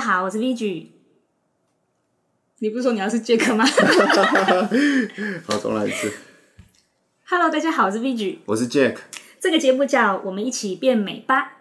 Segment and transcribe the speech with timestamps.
[0.00, 0.86] 家好，我是 Vigi。
[2.60, 3.62] 你不是说你要是杰克吗？
[5.46, 6.10] 好，重来一次。
[7.28, 8.38] Hello，大家好，我是 Vigi。
[8.46, 8.96] 我是 Jack。
[9.38, 11.58] 这个节目叫《我们一起变美吧》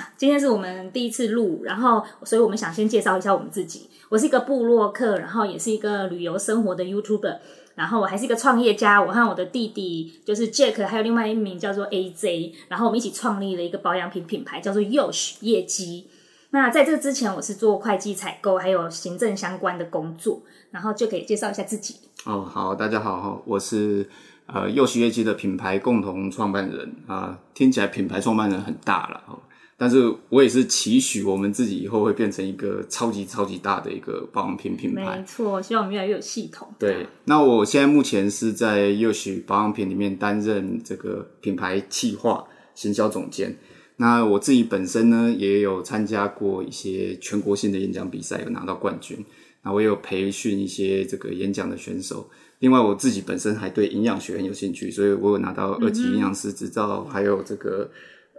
[0.00, 0.12] 啊。
[0.16, 3.88] 今天是我们第一次录，然后，所以我们想先介绍一下我们自己。
[4.08, 7.38] 我是一个部落客，然后也是一个旅游生活的 YouTuber。
[7.76, 16.08] 然后我还是一个创业家，我和我的弟弟就是 Jack，还有另外一名叫做 AJ，然后我们一起创立了一个保养品品牌，叫做 Yosh 业绩。
[16.54, 21.96] 那在这之前，我是做会计采购还有行政相关的工作，然后就可以介绍一下自己。
[22.26, 24.06] 哦，好，大家好，我是
[24.44, 29.38] 呃 Yosh 业绩的品牌共同创办人啊、呃，听起来品牌创办人很大了哦。
[29.78, 35.16] 但是我也是期许我们自己以后会变成一个超级超级大的一个保养品品牌。
[35.16, 36.68] 没错，希望我们越来越有系统。
[36.78, 43.56] 对，那我现在目前是在 Yosh 保养品里面担任这个品牌企划行销总监。
[44.02, 49.24] 那我自己本身呢，也有参加过一些全国性的演讲比赛，有拿到冠军。
[49.62, 52.28] 那我也有培训一些这个演讲的选手。
[52.58, 57.88] 另外，我自己本身还对营养学很有兴趣，所以我有拿到二级营养师执照，嗯、还有这个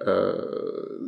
[0.06, 1.00] 呃。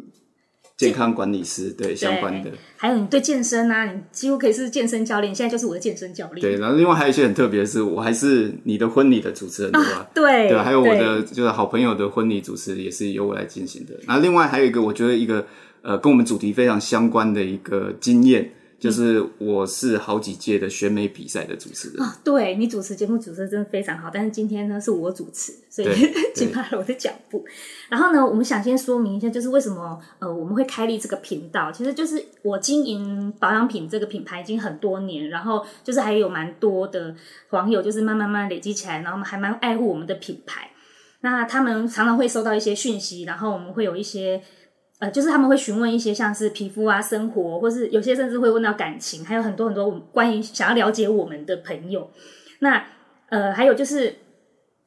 [0.77, 6.41] 健康管理师对，对相关的，还有你对健身啊，你几乎可以是健身教练，现在就是我的健身教练。
[6.41, 9.91] 对，然后另外还有一些很特别的是，我还是你的婚礼的主持人，对吧？
[9.99, 13.97] 啊、对对，还有我的就是好朋友的婚礼主持也是由我来进行的。
[14.05, 15.45] 然后另外还有一个，我觉得一个
[15.81, 18.51] 呃跟我们主题非常相关的一个经验。
[18.77, 25.87] 就是我是好几届的选美比赛的主持人啊，对，你主持节目主持的真的非常好，但是今天呢是我主持，所以
[26.33, 27.45] 紧拍了我的脚步。
[27.89, 37.15] 然后呢，我们想先说明一下，就是为什么呃我们会开立这个频道，其实就是我经营保养品这个品牌已经很多年，然后就是还有蛮多的
[37.51, 40.69] 网友就是慢慢慢慢累积起来，然后还蛮爱护我们的品牌。
[41.21, 44.41] 那他们常常会收到一些讯息，然后我们会有一些。
[45.11, 52.09] 就是他们会询问一些像是皮肤啊、生活，或是有些甚至会问到感情，还有很多很多关于想要了解我们的朋友。
[52.59, 52.85] 那
[53.29, 54.15] 呃，还有就是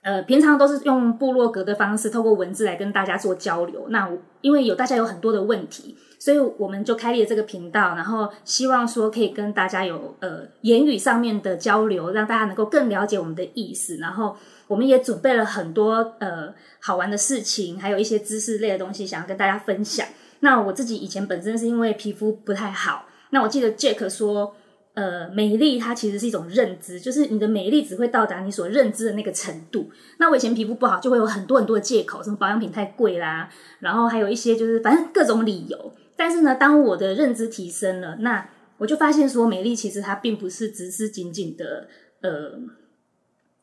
[0.02, 3.86] 呃，平常都是用部落格的方式，透过文字来跟大家做交流。
[3.90, 4.08] 那
[4.40, 14.36] 因为有大家有很多的问题，所以我们就开立了这个频道，然后希望说可以跟大家有呃言语上面的交流，让大家能够更了解我们的意思，然后。
[14.68, 20.06] 我们也准备了很多呃好玩的事情，还有一些知识类的东西，想要跟大家分享。
[20.40, 24.54] 那我自己以前本身是因为皮肤不太好，那我记得 Jack 说，
[24.94, 29.90] 呃，美丽它其实是一种认知，就是你的美丽只会到达你所认知的那个程度。
[30.18, 33.48] 那我以前皮肤不好，就会有很多很多的借口，什么保养品太贵啦，
[33.80, 35.92] 然后还有一些就是反正各种理由。
[36.16, 41.88] 但是呢，当我的认知提升了，那我就发现说，美丽其实它并不是只是仅仅的
[42.20, 42.52] 呃。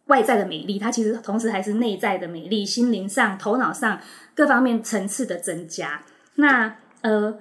[0.08, 4.00] 外在的美丽，它其实同时还是内在的美丽，心灵上、头脑上
[4.36, 6.04] 各方面层次的增加。
[6.36, 7.40] 那呃，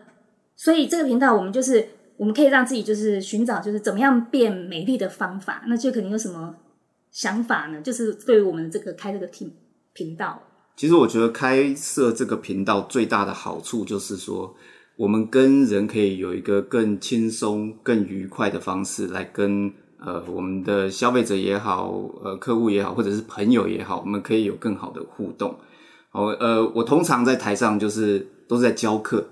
[0.56, 1.86] 所以这个频道我们就是
[2.16, 5.62] 我们可以让自己就是寻找就是怎么样变美丽的方法。
[5.66, 6.54] 那就肯定有什么
[7.10, 7.82] 想法呢？
[7.82, 9.52] 就是对于我们这个开这个频
[9.92, 10.42] 频道，
[10.76, 14.54] 其实我觉得开设这个频道最大的好处就是说，
[14.96, 19.70] 我们跟人可以有一个更轻松、更愉快的方式来跟。
[20.06, 25.56] 呃，我们的消费者也好，呃，客户也好，或者是朋友也好，我们可以有更好的互动。
[26.10, 29.26] 好，呃，我通常在台上就是都是在教课。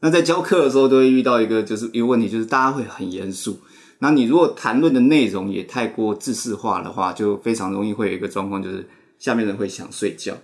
[0.00, 3.58] 那在教课的时候，都会遇到一个就是一个问题，就是大家会很严肃。
[4.00, 8.86] 那你如果谈论的内容也太过知识化的话，就非常容易会有一个状况，就是
[9.18, 10.34] 下面人会想睡觉。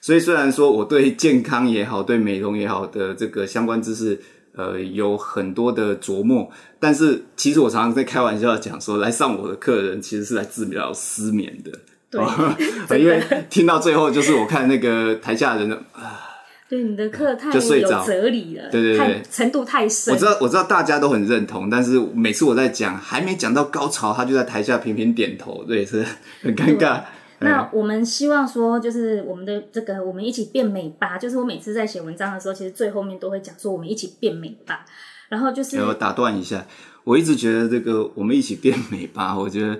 [0.00, 4.18] 所以虽然说我对健康也好，对美容也好的这个相关知识。
[4.56, 6.50] 呃，有很多的琢磨，
[6.80, 11.70] 但是其实我常常在开玩笑讲说，来上我的课的人其实是来治疗失眠的。
[12.10, 12.56] 对， 哦、
[12.98, 16.20] 因为听到最后就是我看那个台下的人啊，
[16.68, 20.14] 对你的课太有哲理了，对对对，程度太深。
[20.14, 26.04] 我知道，我知道大家都很认同，但是每次我在讲还没讲到高潮，他就在台下频频点头，这也，是
[26.42, 27.02] 很尴尬。
[27.40, 31.18] 那我们希望说，就是我们的这个，我们一起变美吧。
[31.18, 34.84] 就是我每次在写文章的时候，其实最后面都会讲说，我们一起变美吧。
[35.28, 36.66] 然后就是，我打断一下，
[37.04, 39.78] 我一直觉得这个我们一起变美吧，我觉得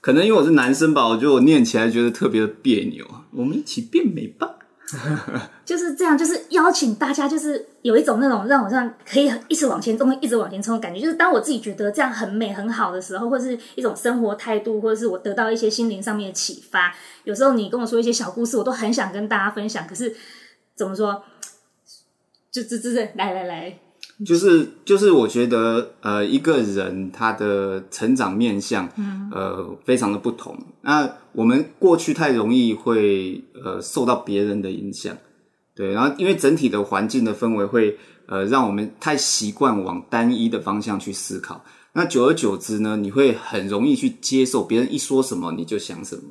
[0.00, 3.06] 可能因为我是男生吧，我觉得我念起来觉得特别的别扭。
[3.32, 4.57] 我们一起变美吧。
[5.66, 11.00] 就是这样，就是邀请大家，就是有一种那种让我这样可以一直往前冲，一直往前冲的感觉。
[11.00, 16.94] 就是当我自己觉得这样很美、很好的时候，或者是一种生活态度，或者是我得到一些心灵上面的启发。
[17.24, 19.86] 有时候你跟我说一些小故事，我都很想跟大家分享。
[19.86, 20.16] 可是
[20.74, 21.22] 怎么说？
[22.50, 23.78] 就这这这，来来来。
[24.26, 30.58] 就是就是，我觉得呃，一个人他的成长面向，嗯，呃，非常的不同。
[30.80, 31.08] 那
[31.38, 35.16] 我们过去太容易会呃受到别人的影响，
[35.76, 37.96] 对，然后因为整体的环境的氛围会
[38.26, 41.64] 呃让我们太习惯往单一的方向去思考。
[41.92, 46.22] 那久而久之呢，你会很容易去接受别人一说什么你就想什么。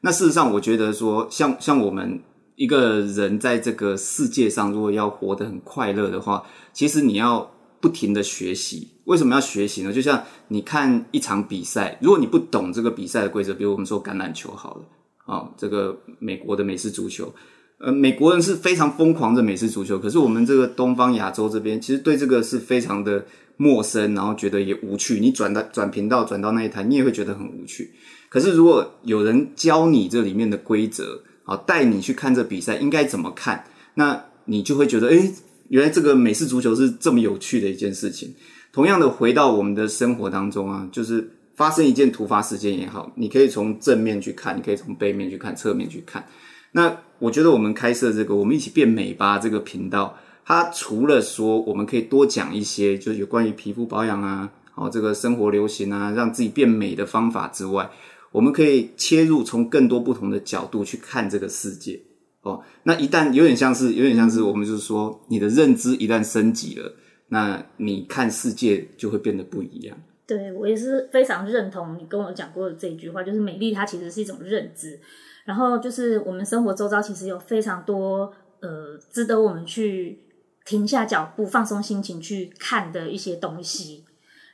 [0.00, 2.22] 那事实上，我觉得说，像像我们
[2.54, 6.42] 一个人在这个世界上，如果要活得很快乐的话，
[6.72, 7.50] 其实你要
[7.86, 8.88] 不停的学习。
[9.04, 9.92] 为什么要学习呢？
[9.92, 14.82] 就像你看一场比赛，如果你不懂这个比赛的规则，比如我们说橄榄球好了，
[15.24, 17.32] 啊，这个美国的美式足球，
[17.78, 23.24] 呃，美国人是非常疯狂的美式足球，可是我们这个东方亚洲这边，其实对这个是非常的。
[23.58, 25.18] 陌生，然后觉得也无趣。
[25.18, 27.90] 你转到转频道，转到那一台，你也会觉得很无趣。
[28.28, 35.32] 可是如果有人教你这里面的规则，好，带你去看这比赛应该怎么看，那你就会觉得，诶，
[35.68, 38.34] 原来这个美式足球是这么有趣的一件事情。
[38.72, 46.26] 同样的，回到我们的生活当中啊，就是发生一件突发事件也好，你可以从正面去看，你可以从背面去看，侧面去看。
[46.72, 50.14] 那我觉得我们开设这个“我们一起变美吧”这个频道。
[50.44, 57.90] 它除了说我们可以多讲一些，就是有关于皮肤保养啊，哦，这个生活流行啊，让自己变美的方法之外，
[58.30, 61.98] 我们可以切入从更多不同的角度去看这个世界。
[62.46, 66.94] 哦，那一旦有点像是，有点像是我们就是说，你的认知一旦升级了，
[67.28, 69.98] 那你看世界就会变得不一样。
[70.26, 74.98] 对，我也是非常认同你跟我讲过的这一句话，就是美丽它其实是一种认知，
[75.44, 80.20] 然后就是我们生活周遭其实有非常多呃值得我们去。
[80.68, 84.04] 停下脚步，放松心情去看的一些东西，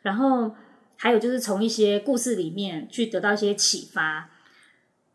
[0.03, 0.53] 然后
[0.99, 4.29] 还有就是从一些故事里面去得到一些启发。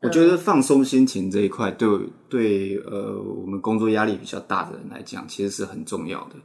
[0.02, 1.88] 我觉得放松心情这一块对，
[2.30, 6.36] 对对，呃，我们工作压力比较大的人来讲，其实是很重要的。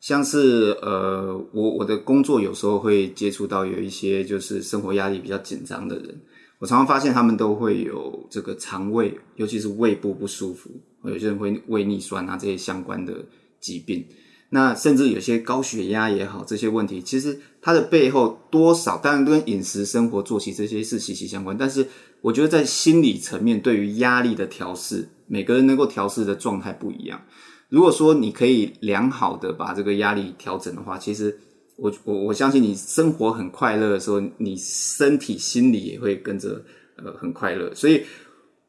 [0.00, 6.20] 像是呃，我我的工作有时候会接触到有一些就是生活压力比较紧张的人，
[6.58, 10.70] 我常常发现他们都会有这个肠胃，尤其是胃部不舒服，
[11.04, 13.24] 有些人会胃逆酸啊这些相关的。
[13.60, 14.06] 疾病，
[14.50, 21.58] 那甚至有些高血压也好，这些问题其实它的背后多少当然跟饮食、生活、作息这些是息息相关。
[21.58, 21.84] 但是
[22.20, 27.20] 我觉得在心理层面，对于压力的调试，每个人能够调试的状态不一样。
[27.68, 31.38] 如果说你可以良好的把这个压力调整的话，其实
[31.76, 36.62] 我我我相信你生活很快乐的时候，你身体、心理也会跟着
[36.96, 37.74] 呃很快乐。
[37.74, 38.02] 所以。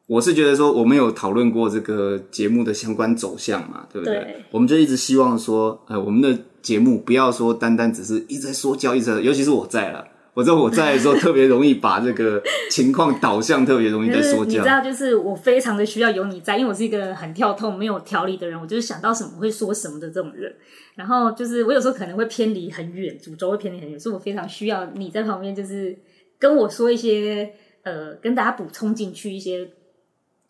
[0.06, 4.18] 我是觉得说，我们有讨论过这个节目的相关走向嘛，对不对？
[4.18, 4.44] 对。
[4.50, 10.04] 我们就一直希望说，呃，我们的节目不要说单单只是一直在说教，一直在，尤其是我在了，
[10.34, 14.50] 我知道我在的时候特别容易把这个情况导向，特别容易在说教。
[14.58, 20.54] 你知道，就是我非常的需要有你在，因为我是一个很跳痛、没有条理的人，我就是想到什么会说什么的这种人。
[20.94, 25.98] 然后就是我有时候可能会偏离很远，主轴会偏离很远，所以我非常需要你在旁边，就是
[26.38, 29.70] 跟我说一些，呃，跟大家补充进去一些。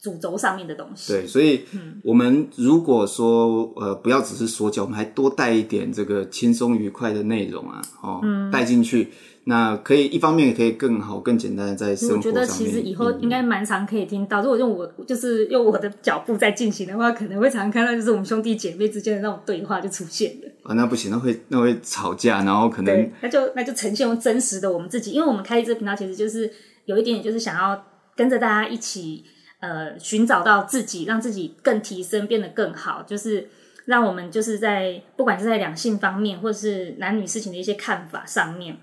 [0.02, 1.60] 主轴上面的东西，对，所以，
[2.02, 9.10] 我们如果说，呃，不要只是说教，我们还多带一点这个轻松愉快的内容啊，哦，嗯、带进去，
[9.44, 12.16] 那可以一方面也可以更好、更简单的在生活上。
[12.18, 20.48] 我觉得其实以后应该蛮常可以听到，如果用我就是用我的脚步在进行的话，可能会常常看到就是我们兄弟姐妹之间的那种对话就出现了。
[20.62, 26.50] 啊，那不行，那会那会吵架，然后可能对，那就那就呈现真实的我们自己，因为我们开这个频道，其实就是
[26.84, 29.24] 有一点就是想要跟着大家一起。
[29.62, 33.46] 呃，寻找到自己，让自己更提升，变得更好，就是
[33.84, 38.78] 让我们就是在不管是在两性方面，或者是男女事情的一些看法上面，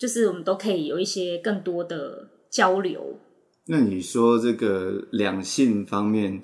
[0.00, 3.18] 就是我们都可以有一些更多的交流。
[3.66, 6.40] 那你说这个两性方面，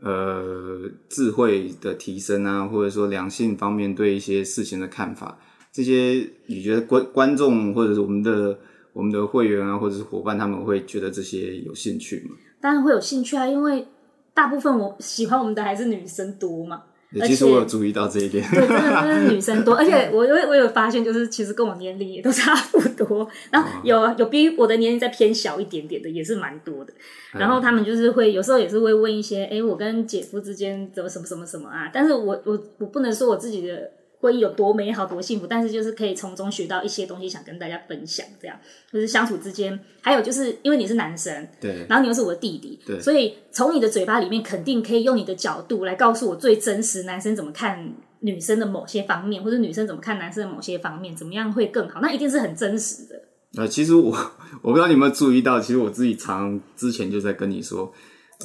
[0.00, 5.36] 呃，智慧的提升啊，或者说两性方面对一些事情的看法，
[5.72, 8.56] 这些你觉得观观众或者是我们的
[8.92, 12.36] 我们的会员啊，或者是伙伴，他们会觉得这些有兴趣吗？
[12.60, 13.88] 当然会有兴趣啊，因为
[14.32, 16.84] 大部分我喜欢我们的还是女生多嘛。
[17.26, 26.92] 其实我有注意到这一点，对，真的真的女生多， 而且我我我有发现，就是其实跟我年龄也都差不多，然后有有比我的年龄再偏小一点点的也是蛮多的。
[27.32, 31.90] 然后他们就是会有时候也是会问一些，哎，我跟姐夫之间怎么什么什么什么啊？
[31.92, 33.90] 但是我我我不能说我自己的。
[34.22, 38.24] 会有多美好、多幸福，但是就是可以从中学到一些东西，想跟大家分享。
[38.40, 38.56] 这样
[38.90, 52.00] 就是相处之间，还有就是因为你是男生，对，然后你又是我的弟弟，对，所以从你的嘴巴里面肯定可以用你的角度来告诉我最真实男生怎么看女生的某些方面，或者女生怎么看男生的某些方面，怎么样会更好？
[52.00, 53.20] 那一定是很真实的。
[53.56, 54.16] 呃，其实我
[54.62, 57.92] 我不知道你有没有注意到，其实我自己常之前就在跟你说。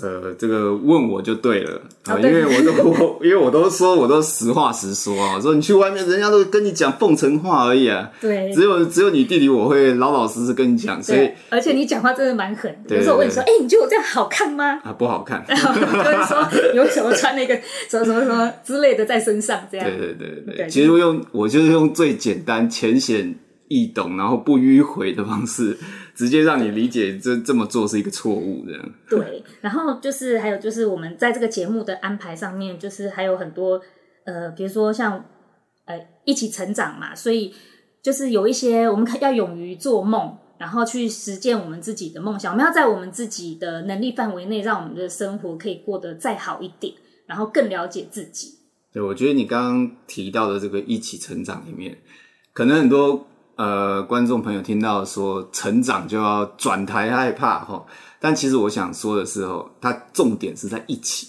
[0.01, 8.09] 呃，这个问我就对了啊，哦、 因为我都我因为我都说我都实话实说啊，说你去外面，人家都跟你讲奉承话而已啊。
[8.21, 12.95] 对，只有只有你弟弟我会老老实实跟你讲，所以而且你讲话真的蛮狠的。
[12.95, 14.79] 有时候我问你说，哎、欸，你觉得我这样好看吗？
[14.83, 15.43] 啊，不好看。
[15.47, 19.59] 然后就是说，你为什么穿那个什么什么什么之类的在身上？
[19.71, 19.87] 这样。
[19.87, 23.35] 对对对对，对，其实我用我就是用最简单、浅显
[23.67, 25.77] 易懂，然后不迂回的方式。
[26.17, 28.73] 直接让你理解这这么做是一个错误的。
[29.07, 33.79] 对，然后就是还有就是我们在这个节目的安排上面，就是还有很多
[34.25, 35.23] 呃，比如说像
[35.85, 35.95] 呃
[36.25, 37.53] 一起成长嘛，所以
[38.01, 42.51] 就是有一些我们要勇于做梦，然后去实践我们自己的梦想。
[42.51, 46.95] 我们要在我们自己的能力范围内，让我们的生活可以过得再好一点，
[47.27, 48.55] 然后更了解自己。
[48.91, 51.99] 对，我觉得你刚刚提到的这个一起成长里面，
[52.53, 53.27] 可能很多。
[53.57, 57.83] 呃，观众朋友听到说成长就要转台害怕哈，
[58.19, 61.27] 但其实我想说的是哦，它重点是在一起，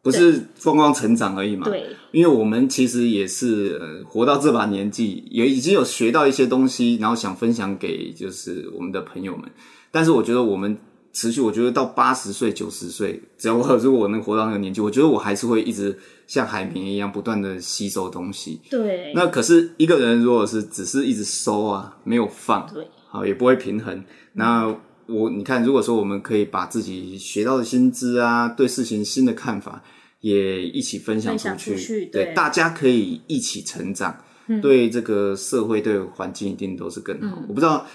[0.00, 1.64] 不是光光成长而已嘛。
[1.64, 9.50] 对，因为我们其实也是呃活到这把年纪，也已经有学到一些东西，然后想分享给就是我们的朋友们。
[9.90, 10.78] 但是我觉得我们
[11.18, 15.98] 持续，我觉得到八十岁、九十岁，只要我 如果我能活到那个年纪，我觉得我还是会一直。
[16.28, 19.14] 像海绵一样不断的吸收东西，对。
[19.14, 24.04] 那可是一个人如果是只是一直收啊，没有放，对，好也不会平衡。
[24.34, 24.66] 那
[25.06, 29.82] 我你看，如果说我们可以把自己学到的新知啊，对事情新的看法，
[30.20, 34.14] 也一起分享出去，出去对，对，大家可以一起成长，
[34.48, 37.38] 嗯，对这个社会对环境一定都是更好。
[37.38, 37.86] 嗯，我不知道，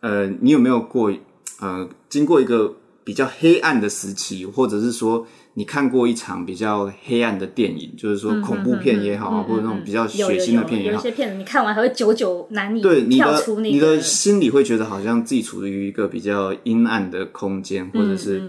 [0.00, 1.10] 呃，你有没有过
[1.60, 5.26] 呃，经过一个比较黑暗的时期，或者是说。
[5.54, 18.40] 你看过一场比较黑暗的电影，就是说恐怖片也好，嗯、或者那种比较血腥的片也好，有，些片子你看完还会久久难以对你的你的心里会觉得好像自己处于一个比较阴暗的空间，或者是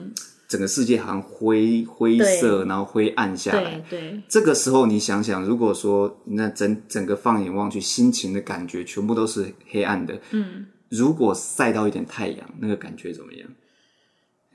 [0.47, 3.83] 整个世界好像灰灰色，然后灰暗下来。
[3.89, 13.49] 对，对，这个时候你想想，如果说那整整个放眼望去，心情的感觉全部都是黑暗的，嗯，如果晒到一点太阳，那个感觉怎么样？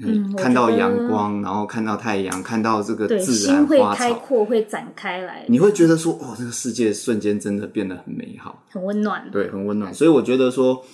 [0.01, 5.45] 嗯，看到阳光，然后看到太阳，看到这个自然花草，心会开阔，会展开来。
[5.49, 9.31] 你会觉得说，哦，这个世界瞬间真的变得很美好，很温暖。
[9.31, 9.95] 对，很温暖。
[9.95, 10.85] 所以我觉得说，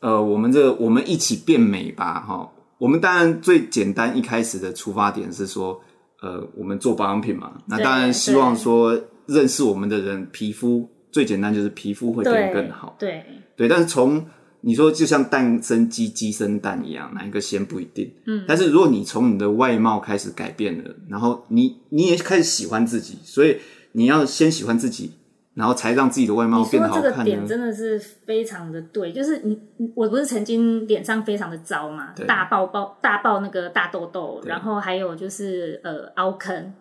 [0.00, 2.50] 呃，我们这个我们一起变美吧，哈。
[2.78, 5.80] 我们当然最简单一开始的出发点是说，
[6.20, 12.96] 呃，我们做保养品嘛，那当然希望说认识我们的人，皮肤最简单就是皮肤会变更好。
[12.98, 13.24] 对对，
[13.56, 14.24] 对，但是从
[14.60, 18.12] 你说就像蛋生鸡，鸡生蛋一样，哪一个先不一定。
[18.26, 23.58] 嗯，但是如果你从你的外貌开始改变了，然后你你也开始喜欢自己，所以
[23.92, 25.12] 你要先喜欢自己，
[25.54, 27.02] 然后才让自己的外貌变得好看。
[27.04, 29.58] 这个点真的是非常的对，就是你
[29.94, 36.74] 我不是曾经脸上非常的糟嘛，大爆爆大爆那个大痘痘，然后还有就是呃凹坑，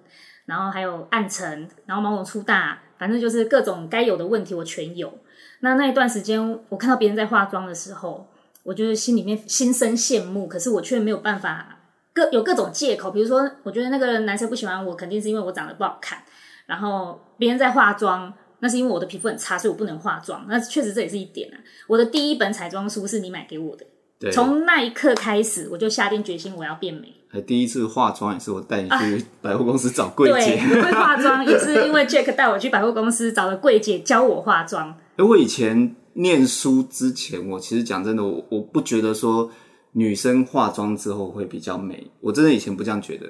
[0.46, 5.14] 然后还有暗沉，然后毛孔粗大，反正就是各种该有的问题我全有。
[5.62, 8.28] 那那一段时间，我看到别人在化妆的时候，
[8.64, 11.80] 我就是心里面心生羡慕，可是我却没有办法，
[12.14, 13.12] 各有各种借口。
[13.12, 16.20] 比如说，我觉得那个男生不喜欢我，肯定是因为我长得不好看。
[16.66, 20.46] 然后别人在化妆，那是因为我的皮肤很差，所以我不能化妆。
[20.48, 21.58] 那确实这也是一点啊。
[21.88, 23.86] 我的第一本彩妆书是你买给我的，
[24.20, 27.17] 对，从那一刻开始，我就下定决心我要变美。
[27.30, 34.88] 还第一次化妆也是我带你去百货公司找柜姐，会化妆也是因为 Jack 带我去百货公司找了柜姐教我化妆。
[35.18, 39.52] 因为我以前念书之前，我其实讲真的，我我不觉得说
[39.92, 43.28] 女生化妆之后会比较美，我真的以前不这样觉得。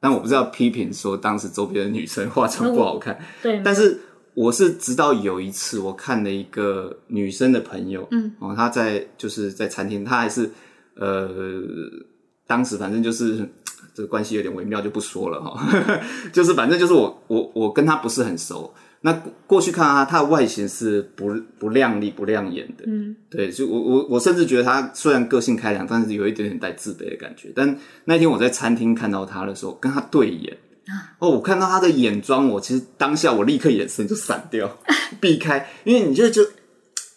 [0.00, 3.62] 但我不知道批评说当时周边的女生化妆不好看，对。
[3.64, 4.00] 但是
[4.34, 10.50] 我是直到有一次，我看了一个女生的朋友，嗯，哦，她在就是在餐厅，她还是
[10.96, 11.30] 呃。
[12.46, 13.48] 当时反正就是
[13.94, 15.68] 这个关系有点微妙，就不说了哈。
[16.32, 18.72] 就是反正就是我我我跟他不是很熟。
[19.02, 19.12] 那
[19.46, 22.84] 过去看他，他的外形是不不靓丽、不亮眼的。
[22.86, 27.52] 嗯，对，就我我我甚至觉得他虽然个性开朗，但是有一点点带自卑的感觉。
[27.54, 30.56] 但那天我在餐厅看到他的时候，跟他对眼
[31.18, 34.78] 哦，我看到他的眼妆，我其实当下我立刻眼神就闪掉，
[35.20, 36.42] 避开，因为你就就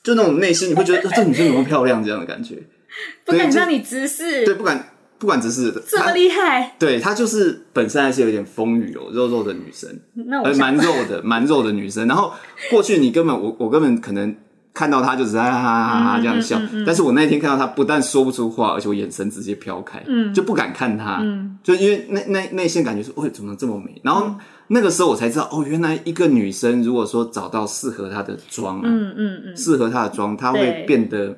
[0.04, 2.62] 就那种内心你会觉得这女生怎么漂亮这样的感觉，
[3.26, 4.90] 不敢让你直视，对，不敢。
[5.20, 12.08] 不管只是这么厉害，对她就是本身还是有点丰腴哦，肉肉的女生，那我蛮肉的， 蛮肉的女生。
[12.08, 12.32] 然后
[12.72, 14.34] 过去你根本我我根本可能
[14.74, 24.00] 看到她就是哈哈哈哈这样笑，嗯嗯嗯、但是我那天看到她不但说不出话，而且我眼神直接飘开，嗯，就不敢看她，嗯，就因为那那内心感觉说，哦，怎么这么美？
[24.04, 24.34] 然后
[24.68, 31.36] 那个时候我才知道，哦，原来一个女生如果说找到适合她的妆啊，嗯嗯嗯，适合她的妆，她会变得。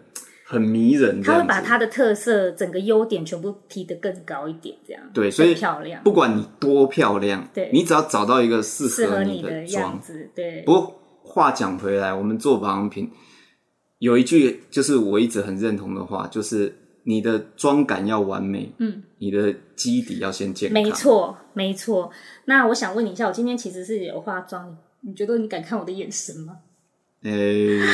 [0.51, 6.03] 很迷人，他会把他的特色、整个优点全部提得更高一点，这样对，所以漂亮。
[6.03, 10.61] 不管你多漂亮，对，你只要找到一个适适合你的样子，对。
[10.63, 13.09] 不过话讲回来，我们做保养品
[13.99, 20.83] 有一句就是我一直很认同的话，就是你的妆感要完美，嗯，你的基底要先健康。
[20.83, 22.11] 没错，没错。
[22.43, 26.57] 那我想问你一下，我今天其实是有化妆，你觉得你敢看我的眼神吗？
[27.23, 27.87] 诶、欸。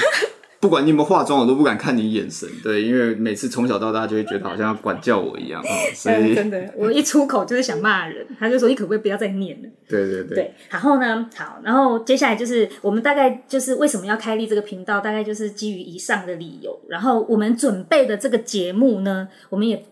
[0.59, 2.49] 不管你有没有化妆，我都不敢看你眼神。
[2.63, 5.63] 对，因为每次从小到大就会觉得好像要管教我一样。
[5.93, 8.25] 所以真的，我一出口就是想骂人。
[8.39, 10.35] 他就说：“你可不可以不要再念了？”对对对。
[10.35, 11.29] 对，然后呢？
[11.35, 16.75] 好，然后接下来就是我们大概就是为什么要开立这个频道，大概就是基于以上的理由。
[16.89, 19.85] 然后我们准备的这个节目呢，我们也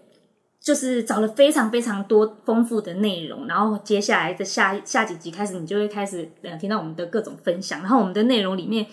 [0.59, 3.45] 就是找了非常非常多丰富的内容。
[3.45, 7.81] 然后接下来的下下几集开始，你就会开始呃听到我们的各种分享。
[7.81, 8.87] 然后我们的内容里面。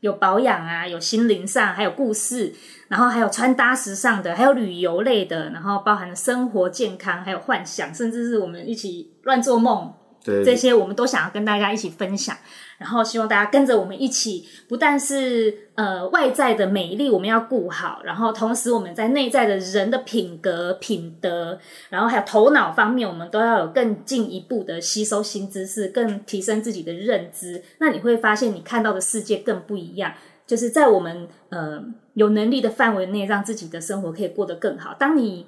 [0.00, 2.54] 有保养啊，有心灵上，还有故事，
[2.88, 9.92] 然后还有穿搭时尚的，还有旅游类的，然后包含了生活健康，还有幻想，甚至是我们一起乱做梦。
[10.24, 12.36] 对，这些我们都想要跟大家一起分享，
[12.78, 21.58] 然后希望大家跟着我们一起，不但是呃外在的美丽我们要顾好，然后同时我们在内在的人的品格、品德，
[21.90, 27.62] 然后还有头脑方面，我们都要有更进一步的吸收新知识，更提升自己的认知。
[27.78, 30.14] 那你会发现，你看到的世界更不一样，
[30.46, 34.94] 就是在我们呃有能力的范围内，让自己的生活可以过得更好。
[34.98, 35.46] 当你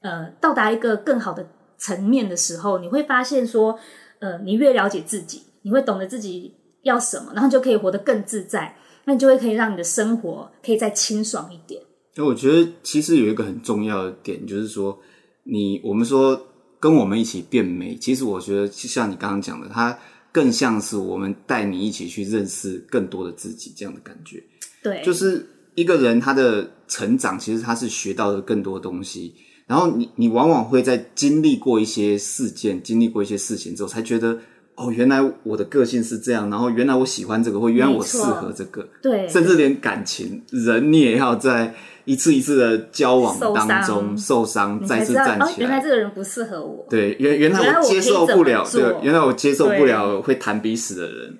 [0.00, 3.78] 呃到达一个更好的层面的时候，你会发现说。
[4.22, 8.76] 呃，你越了解自己，你会懂得自己要什么，然后就可以活得更自在。
[9.04, 11.82] 那你就会可以让你的生活可以再清爽一点。
[12.14, 14.96] 那我觉得其实有一个很重要的点，就是说
[15.44, 16.40] 你我们说
[16.78, 19.98] 跟我们一起变美，其实我觉得就像你刚刚讲的，它
[20.30, 24.42] 更像是我们带你一起去认识更多的自己这样的感觉。
[24.82, 29.34] 对，就是一个人他的成长，其实他是学到了更多东西。
[29.66, 34.38] 然后你你往往会在经历过一些事件、经历过一些事情之后，才觉得
[34.74, 41.74] 哦，原来我的个性是这样，然后原来我喜欢这个，或原来我适合这个，对，甚至连感情，人你也要在。
[42.04, 45.46] 一次一次的交往当中受伤，再次站起来。
[45.46, 46.84] 哦，原来这个人不适合我。
[46.90, 51.38] 对，原原来我接受不了，对，原来我接受不了会弹鼻屎的人。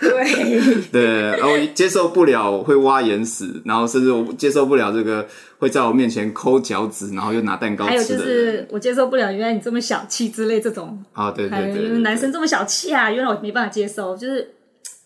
[0.00, 1.04] 对 对，
[1.36, 5.26] 然后我接受不了会挖眼屎，然后甚至我接受不了这个
[5.58, 8.06] 会在我面前抠脚趾，然后又拿蛋糕吃的人。
[8.06, 11.02] 还有就是我接受不了，原来你这么小气之类这种。
[11.12, 14.53] 啊，对对对，男生这么小气啊，原来我没办法接受，就是。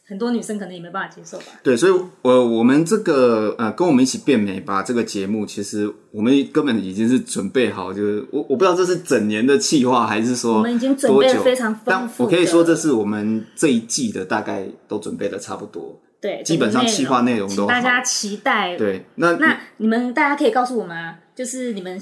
[0.09, 1.44] 很多女生可能也没办法接受吧。
[1.62, 1.92] 对，所以，
[2.23, 12.25] 我我们这个呃，跟我们一起变美吧这个节目，其实我们根本已经是准备好，就是我我不知道这是整年的计划，还是说我们已经准备了非常丰富。
[12.25, 16.01] 我可以说，这是我们这一季的大概都准备的差不多。
[16.23, 17.66] 对，基本上计划内容都。
[17.66, 18.79] 大家期待。
[18.79, 22.01] 对，那那你们大家可以告诉我们啊，就是你们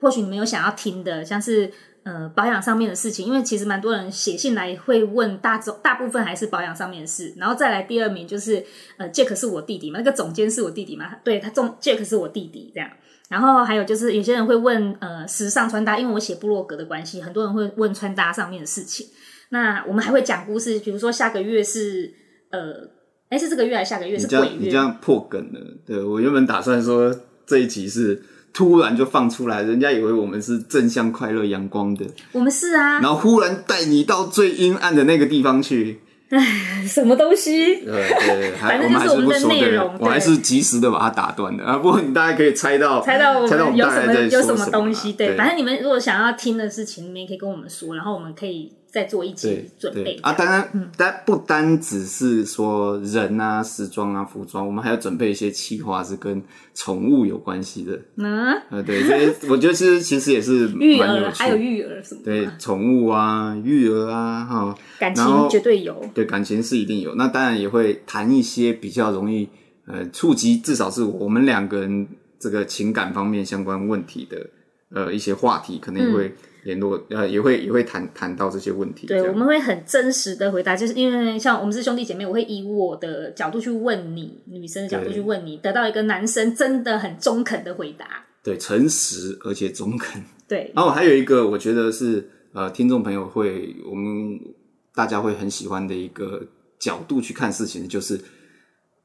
[0.00, 1.72] 或许你们有想要听的，像是。
[2.06, 7.34] 呃，保养上面的事情，因为其实蛮多人写信来会问大众，大部分还是保养上面的事。
[7.36, 8.64] 然后再来第二名就是，
[8.96, 12.88] 呃，Jack 是我弟弟嘛，那个总监是我弟弟嘛，对，他总 Jack 是我弟弟这样。
[13.28, 19.04] 然后还有就是有些人会问，呃，时尚穿搭，因为我写部落格的关系，很多人会问穿搭上面的事情。
[19.48, 22.14] 那我们还会讲故事，比如说下个月是，
[22.50, 22.88] 呃，
[23.30, 24.52] 哎，是这个月还是下个月是鬼月？
[24.60, 25.60] 你这样破梗了。
[25.84, 27.12] 对，我原本打算说
[27.44, 28.22] 这一集是。
[28.56, 32.06] 突然就放出来，人家以为我们是正向、快乐、阳光的。
[32.32, 33.00] 我们是啊。
[33.00, 36.00] 然后忽然带你到最阴暗的那个地方去。
[36.30, 36.40] 哎，
[36.88, 37.84] 什么东西？
[37.84, 39.94] 对对， 反正就是我们的内容。
[40.00, 41.76] 我还是及时的把它打断的啊！
[41.76, 45.12] 不过你大概可以猜到，猜到我们有什么有什么东西。
[45.12, 48.72] 对，反正你们如果想要听的事情，你们也可以跟我们说，然后我们可以。
[48.96, 50.32] 再做一期准备啊！
[50.32, 56.42] 当然，但不单只是说人啊、时装啊、服装，我们还要准备一些企划是跟
[56.74, 58.00] 宠物有关系的。
[58.16, 62.22] 嗯，呃，对，这些我觉得其实其实也是育儿，还有育儿什么？
[62.24, 66.02] 对，宠物啊，育儿啊，哈，感情绝对有。
[66.14, 67.14] 对，感情是一定有。
[67.16, 69.46] 那当然也会谈一些比较容易
[69.86, 74.48] 呃触及，至少是我们两个人这个情感方面相关问题的
[74.90, 76.34] 呃一些话题，可能也会。
[76.66, 90.72] 联络呃也会也会谈谈到这些问题，对，我们会很真实的回答，就是因为像我们是兄弟姐妹，我会以我的角度去问你，女生的角度去问你，得到一个男生真的很中肯的回答，对，诚实而且中肯，对。
[90.74, 94.36] 然后还有一个，我觉得是呃，听众朋友会我们
[94.92, 96.42] 大家会很喜欢的一个
[96.80, 98.20] 角度去看事情，就是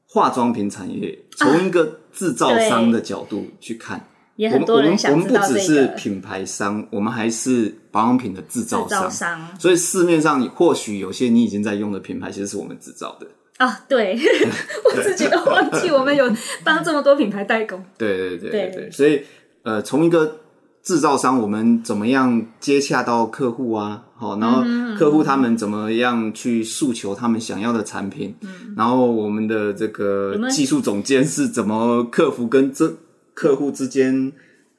[0.08, 3.98] 化妆品产业从一个制造商的角度去看。
[3.98, 5.38] 啊也很多人想知道这个。
[5.38, 8.88] 我们不只是品牌商，我们还是保养品的制造商。
[8.88, 9.48] 制造商。
[9.58, 13.26] 所以市面上你或许有些你已经在用的品牌，其实是我们制造的。
[13.58, 14.18] 啊，对，
[14.84, 16.24] 我自己都忘记我们有
[16.64, 17.84] 帮这么多品牌代工。
[17.96, 19.22] 对对对对对，所以
[19.62, 20.38] 呃，从一个
[20.82, 24.02] 制造商，我们怎么样接洽到客户啊？
[24.16, 24.64] 好，然后
[24.96, 28.34] 客户他们怎么样去诉求他们想要的产品？
[28.40, 32.92] 嗯，然后我们的这个技术总监是怎么克服跟这
[33.34, 34.32] 客户之间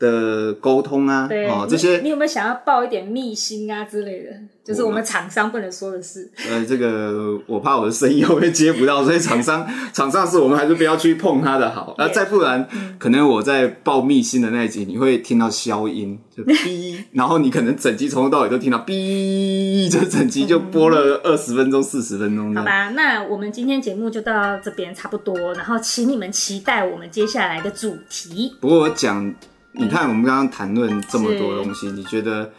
[0.03, 4.31] 的沟通啊，对，哦，这些你，你有没有想要报一点秘辛啊之类的？
[4.63, 6.29] 就是我们厂商不能说的事。
[6.49, 11.95] 呃，这个我怕我的生意会不会接不到，所以厂商 厂商是我们还是不要去碰它的好。
[11.97, 22.55] 那.再不然，嗯、可能我在报秘辛的那一集，你会听到消音，就 哔，然后你可能整集从头到尾都听到哔，就整集就播了二十分钟、四十分钟。
[22.55, 28.55] 好吧，那我们今天节目就到这边差不多，然后请你们期待我们接下来的主题。
[28.61, 29.33] 不过我讲。
[29.73, 32.51] 你看，我们刚刚谈论这么多东西，你觉得？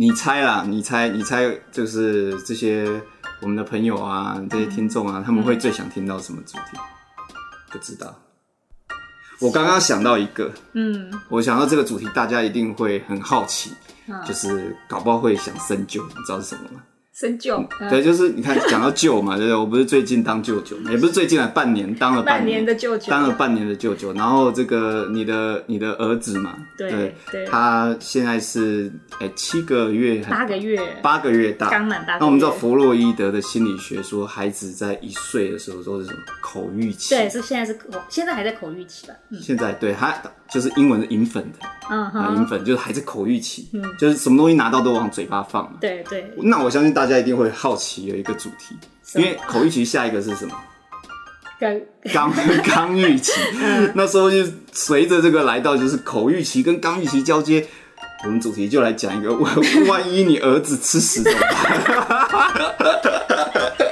[0.00, 3.02] 你猜啦，你猜，你猜，就是这些
[3.40, 6.78] 我们的朋友啊，这些听众啊，他们会最想听到什么主题？
[7.72, 8.16] 不知道。
[9.40, 13.72] 我刚刚想到一个，嗯，我想到这个主题，大家一定会很好奇，
[14.24, 16.80] 就是搞不好会想深究，你知道是什么吗？
[17.18, 19.56] 深究，对，就是你看讲到舅嘛，对不对？
[19.56, 24.12] 我不是最近当舅舅，也不是最近啊，半年当了半年的舅舅，当了半年的舅舅。
[24.12, 32.18] 然后这个你的你的儿子嘛，对对，他现在是哎七个月，八个月，八个月大，刚满八个月。
[32.20, 37.16] 那我们知道弗洛伊德的心理学说，孩子在一岁的时候都是什么口欲期？
[37.16, 39.14] 对，是现在是口，现在还在口欲期吧？
[39.40, 40.14] 现在对他
[40.48, 41.46] 就是英文的 infant，
[41.90, 45.76] 嗯哼，infant 就是还在口欲期，嗯，就是什么东西拿到都往嘴巴放。
[45.80, 46.32] 对对。
[46.44, 47.07] 那我相信大。
[47.08, 48.76] 大家一定会好奇的一个主题，
[49.14, 50.54] 因为口欲期下一个是什么？
[52.12, 52.32] 刚刚
[52.68, 53.32] 刚预期。
[53.94, 57.66] 那时候就随着这个来到，就是口欲期跟刚预期交接。
[58.24, 59.32] 我们主题就来讲一个，
[59.86, 62.84] 万一你儿子吃屎怎么办？